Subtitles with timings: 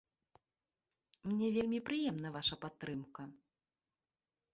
[1.31, 3.21] Мне вельмі прыемна ваша падтрымка.